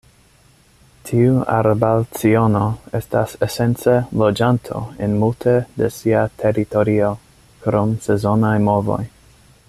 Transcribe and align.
Tiu 1.09 1.33
arbalciono 1.55 2.61
estas 2.99 3.35
esence 3.49 3.97
loĝanto 4.21 4.81
en 5.07 5.13
multe 5.25 5.53
de 5.83 5.91
sia 6.01 6.23
teritorio, 6.45 7.11
krom 7.67 7.93
sezonaj 8.07 8.55
movoj. 8.71 8.99